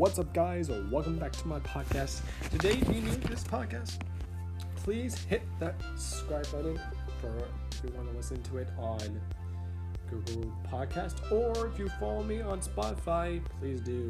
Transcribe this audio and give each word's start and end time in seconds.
What's 0.00 0.18
up, 0.18 0.32
guys? 0.32 0.70
Welcome 0.70 1.18
back 1.18 1.32
to 1.32 1.46
my 1.46 1.60
podcast. 1.60 2.22
Today, 2.50 2.70
if 2.70 2.88
you 2.88 3.02
to 3.02 3.28
this 3.28 3.44
podcast, 3.44 4.00
please 4.76 5.22
hit 5.24 5.42
that 5.58 5.74
subscribe 5.94 6.50
button 6.50 6.80
for 7.20 7.36
if 7.70 7.84
you 7.84 7.90
want 7.94 8.10
to 8.10 8.16
listen 8.16 8.42
to 8.44 8.56
it 8.56 8.68
on 8.78 9.20
Google 10.08 10.50
Podcast, 10.72 11.30
or 11.30 11.66
if 11.66 11.78
you 11.78 11.90
follow 12.00 12.22
me 12.22 12.40
on 12.40 12.62
Spotify, 12.62 13.42
please 13.60 13.82
do. 13.82 14.08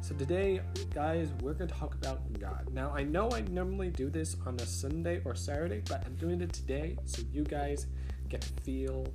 So 0.00 0.12
today, 0.16 0.60
guys, 0.92 1.28
we're 1.40 1.54
gonna 1.54 1.70
talk 1.70 1.94
about 1.94 2.20
God. 2.40 2.68
Now, 2.72 2.90
I 2.92 3.04
know 3.04 3.30
I 3.30 3.42
normally 3.42 3.90
do 3.90 4.10
this 4.10 4.34
on 4.44 4.56
a 4.56 4.66
Sunday 4.66 5.22
or 5.24 5.36
Saturday, 5.36 5.82
but 5.88 6.04
I'm 6.04 6.16
doing 6.16 6.40
it 6.40 6.52
today 6.52 6.96
so 7.04 7.22
you 7.32 7.44
guys 7.44 7.86
get 8.28 8.40
to 8.40 8.52
feel 8.64 9.06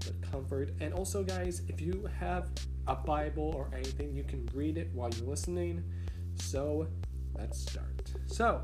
the 0.00 0.14
comfort. 0.32 0.70
And 0.80 0.92
also, 0.92 1.22
guys, 1.22 1.62
if 1.68 1.80
you 1.80 2.10
have 2.18 2.50
a 2.90 2.96
Bible 2.96 3.52
or 3.56 3.70
anything, 3.72 4.12
you 4.14 4.24
can 4.24 4.48
read 4.52 4.76
it 4.76 4.90
while 4.92 5.10
you're 5.10 5.28
listening. 5.28 5.84
So 6.34 6.88
let's 7.38 7.60
start. 7.60 8.10
So 8.26 8.60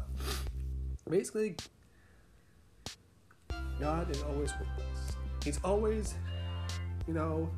basically, 1.08 1.56
God 3.78 4.10
is 4.10 4.22
always 4.24 4.52
with 4.58 4.68
us. 4.68 5.16
He's 5.44 5.60
always, 5.62 6.14
you 7.06 7.14
know, 7.14 7.48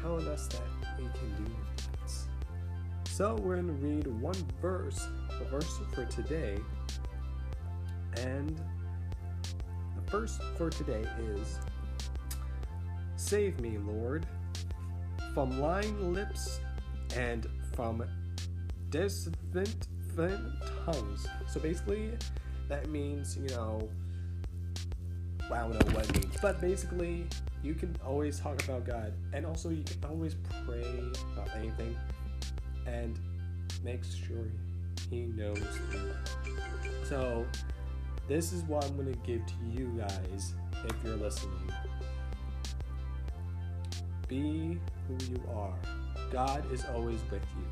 telling 0.00 0.26
us 0.26 0.48
that 0.48 0.62
we 0.98 1.04
can 1.04 1.44
do 1.44 1.50
things. 1.76 2.28
So 3.04 3.34
we're 3.42 3.56
going 3.56 3.66
to 3.66 3.74
read 3.74 4.06
one 4.06 4.42
verse, 4.62 5.06
the 5.38 5.44
verse 5.44 5.80
for 5.94 6.06
today. 6.06 6.56
And 8.16 8.58
the 9.96 10.10
verse 10.10 10.38
for 10.56 10.70
today 10.70 11.04
is 11.20 11.58
Save 13.16 13.60
me, 13.60 13.78
Lord, 13.78 14.26
from 15.34 15.60
lying 15.60 16.12
lips 16.12 16.60
and 17.16 17.46
from 17.74 18.04
distant 18.90 19.88
tongues. 20.84 21.26
So 21.48 21.60
basically, 21.60 22.12
that 22.68 22.88
means, 22.88 23.36
you 23.36 23.48
know, 23.48 23.88
I 25.50 25.58
don't 25.58 25.72
know 25.72 25.94
what 25.94 26.08
it 26.08 26.20
means, 26.20 26.36
but 26.40 26.60
basically, 26.60 27.26
you 27.62 27.74
can 27.74 27.94
always 28.04 28.40
talk 28.40 28.62
about 28.64 28.86
God, 28.86 29.12
and 29.32 29.44
also 29.44 29.68
you 29.70 29.82
can 29.82 30.10
always 30.10 30.36
pray 30.66 31.02
about 31.32 31.48
anything, 31.56 31.96
and 32.86 33.18
make 33.84 34.02
sure 34.04 34.46
He 35.10 35.22
knows 35.22 35.58
you. 35.92 36.14
So, 37.04 37.46
this 38.28 38.52
is 38.52 38.62
what 38.64 38.84
I'm 38.84 38.96
gonna 38.96 39.12
give 39.26 39.44
to 39.46 39.54
you 39.70 39.86
guys 39.98 40.54
if 40.84 40.94
you're 41.04 41.16
listening. 41.16 41.70
Be 44.32 44.78
who 45.08 45.24
you 45.30 45.42
are. 45.54 45.74
God 46.30 46.64
is 46.72 46.86
always 46.94 47.20
with 47.30 47.44
you. 47.54 47.66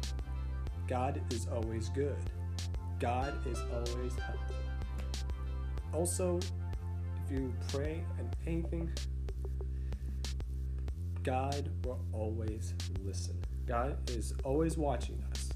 God 0.86 1.22
is 1.32 1.46
always 1.50 1.88
good. 1.88 2.18
God 2.98 3.32
is 3.46 3.58
always 3.72 4.14
helpful. 4.16 4.56
Also, 5.94 6.38
if 7.24 7.32
you 7.32 7.54
pray 7.72 8.04
and 8.18 8.36
anything, 8.46 8.92
God 11.22 11.70
will 11.86 12.04
always 12.12 12.74
listen. 13.06 13.42
God 13.64 13.96
is 14.10 14.34
always 14.44 14.76
watching 14.76 15.24
us. 15.30 15.48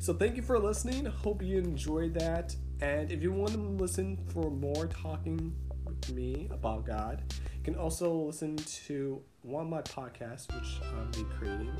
So 0.00 0.12
thank 0.12 0.34
you 0.34 0.42
for 0.42 0.58
listening. 0.58 1.04
Hope 1.04 1.40
you 1.40 1.58
enjoyed 1.58 2.14
that. 2.14 2.56
And 2.80 3.12
if 3.12 3.22
you 3.22 3.30
want 3.30 3.52
to 3.52 3.60
listen 3.60 4.18
for 4.26 4.50
more 4.50 4.88
talking 4.88 5.54
with 5.86 6.12
me 6.12 6.48
about 6.50 6.84
God, 6.84 7.22
can 7.64 7.76
also 7.76 8.12
listen 8.12 8.56
to 8.56 9.20
one 9.42 9.64
of 9.64 9.70
my 9.70 9.82
podcasts, 9.82 10.52
which 10.54 10.80
I'll 10.94 11.06
be 11.06 11.24
creating. 11.36 11.72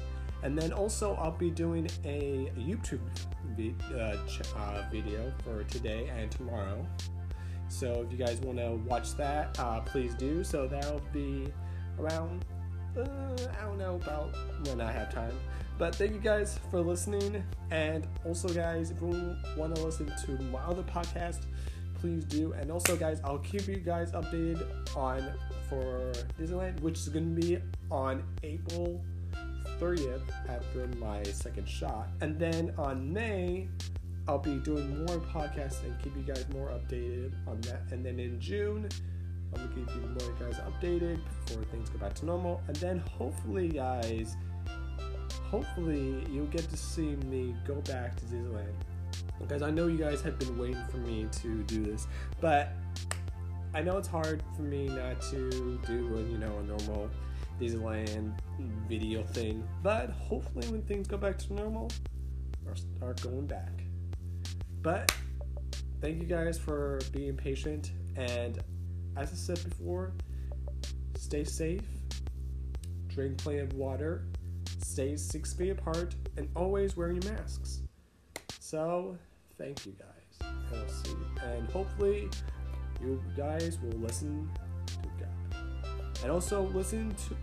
And 0.43 0.59
then 0.59 0.73
also, 0.73 1.15
I'll 1.15 1.31
be 1.31 1.51
doing 1.51 1.89
a 2.05 2.51
YouTube 2.59 3.01
vi- 3.57 3.75
uh, 3.95 4.17
ch- 4.27 4.43
uh, 4.57 4.83
video 4.91 5.33
for 5.43 5.63
today 5.65 6.09
and 6.09 6.31
tomorrow. 6.31 6.87
So 7.69 8.05
if 8.07 8.13
you 8.13 8.19
guys 8.19 8.41
want 8.41 8.59
to 8.59 8.73
watch 8.87 9.15
that, 9.17 9.59
uh, 9.59 9.81
please 9.81 10.15
do. 10.15 10.45
So 10.45 10.67
that'll 10.67 11.01
be 11.13 11.49
around, 11.99 12.45
uh, 12.97 13.03
I 13.59 13.65
don't 13.65 13.79
know 13.79 13.97
about 13.97 14.35
when 14.67 14.81
I 14.81 14.93
have 14.93 15.13
time. 15.13 15.39
But 15.79 15.95
thank 15.97 16.13
you 16.13 16.21
guys 16.21 16.59
for 16.71 16.81
listening. 16.81 17.43
And 17.71 18.07
also, 18.25 18.49
guys, 18.49 18.91
if 18.91 19.01
you 19.01 19.37
want 19.57 19.75
to 19.77 19.83
listen 19.83 20.13
to 20.27 20.43
my 20.45 20.61
other 20.61 20.83
podcast, 20.83 21.47
please 21.95 22.25
do. 22.25 22.53
And 22.53 22.71
also, 22.71 22.97
guys, 22.97 23.21
I'll 23.25 23.39
keep 23.39 23.67
you 23.67 23.77
guys 23.77 24.13
updated 24.13 24.67
on 24.95 25.33
for 25.69 26.13
Disneyland, 26.41 26.81
which 26.81 26.99
is 26.99 27.09
going 27.09 27.35
to 27.35 27.41
be 27.41 27.59
on 27.91 28.23
April 28.43 29.03
30th 29.81 30.23
after 30.49 30.87
my 30.99 31.23
second 31.25 31.69
shot. 31.69 32.09
And 32.21 32.39
then 32.39 32.73
on 32.79 33.13
May, 33.13 33.69
I'll 34.27 34.39
be 34.39 34.57
doing 34.57 35.05
more 35.05 35.19
podcasts 35.19 35.83
and 35.85 35.95
keep 36.03 36.17
you 36.17 36.23
guys 36.23 36.47
more 36.53 36.69
updated 36.69 37.33
on 37.47 37.61
that. 37.63 37.83
And 37.91 38.05
then 38.05 38.19
in 38.19 38.41
June, 38.41 38.89
I'm 39.55 39.63
gonna 39.63 39.75
keep 39.75 39.95
you 39.95 40.01
more 40.01 40.33
guys 40.41 40.59
updated 40.61 41.21
before 41.47 41.63
things 41.65 41.91
go 41.91 41.99
back 41.99 42.15
to 42.15 42.27
normal. 42.27 42.63
And 42.67 42.77
then 42.77 42.99
hopefully, 43.01 43.69
guys, 43.69 44.37
hopefully 45.51 46.25
you'll 46.31 46.47
get 46.47 46.69
to 46.71 46.77
see 46.77 47.17
me 47.27 47.55
go 47.67 47.75
back 47.83 48.17
to 48.17 48.25
Disneyland. 48.25 48.73
Because 49.39 49.63
I 49.63 49.71
know 49.71 49.89
you 49.89 49.99
guys 49.99 50.23
have 50.23 50.39
been 50.39 50.57
waiting 50.59 50.83
for 50.91 50.97
me 50.99 51.27
to 51.43 51.63
do 51.65 51.85
this, 51.85 52.07
but 52.41 52.71
I 53.75 53.83
know 53.83 53.99
it's 53.99 54.09
hard 54.09 54.43
for 54.57 54.63
me 54.63 54.87
not 54.87 55.21
to 55.31 55.51
do 55.85 56.17
a 56.17 56.21
you 56.31 56.39
know 56.39 56.59
a 56.59 56.63
normal 56.63 57.11
Disneyland 57.61 58.33
video 58.89 59.23
thing. 59.25 59.67
But 59.83 60.11
hopefully, 60.11 60.67
when 60.69 60.83
things 60.83 61.09
go 61.09 61.17
back 61.17 61.39
to 61.39 61.55
normal, 61.55 61.91
I'll 62.69 62.77
start 62.77 63.21
going 63.23 63.47
back. 63.47 63.83
But 64.83 65.13
thank 66.01 66.21
you 66.21 66.27
guys 66.27 66.59
for 66.59 67.01
being 67.13 67.37
patient. 67.37 67.93
And 68.17 68.63
as 69.17 69.33
I 69.33 69.35
said 69.35 69.63
before, 69.65 70.13
stay 71.17 71.45
safe, 71.45 71.83
drink 73.09 73.39
plenty 73.39 73.61
of 73.61 73.73
water, 73.75 74.27
stay 74.79 75.17
six 75.17 75.53
feet 75.53 75.71
apart, 75.71 76.15
and 76.37 76.49
always 76.55 76.97
wear 76.97 77.11
your 77.11 77.33
masks. 77.33 77.83
So, 78.61 79.17
thank 79.59 79.87
you 79.87 79.93
guys. 79.93 80.51
And, 80.73 81.41
and 81.43 81.71
hopefully, 81.71 82.29
you 83.01 83.23
guys 83.37 83.79
will 83.83 83.99
listen 83.99 84.49
to 84.87 85.09
God. 85.19 85.59
And 86.23 86.31
also 86.31 86.63
listen 86.63 87.15
to 87.15 87.37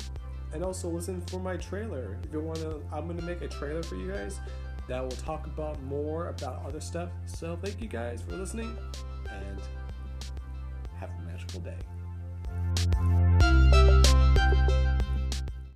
and 0.53 0.63
also 0.63 0.89
listen 0.89 1.21
for 1.27 1.39
my 1.39 1.55
trailer. 1.57 2.17
If 2.23 2.33
you 2.33 2.39
wanna 2.41 2.77
I'm 2.91 3.07
gonna 3.07 3.21
make 3.21 3.41
a 3.41 3.47
trailer 3.47 3.83
for 3.83 3.95
you 3.95 4.11
guys 4.11 4.39
that 4.87 5.01
will 5.01 5.11
talk 5.11 5.47
about 5.47 5.81
more 5.83 6.29
about 6.29 6.65
other 6.65 6.81
stuff. 6.81 7.09
So 7.25 7.57
thank 7.61 7.81
you 7.81 7.87
guys 7.87 8.21
for 8.21 8.35
listening 8.35 8.77
and 9.29 9.61
have 10.99 11.09
a 11.09 11.21
magical 11.23 11.61
day. 11.61 11.77